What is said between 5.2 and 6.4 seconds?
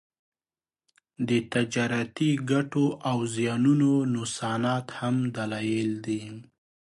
دلایل دي